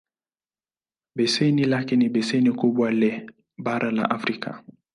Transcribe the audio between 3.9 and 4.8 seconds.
la Afrika.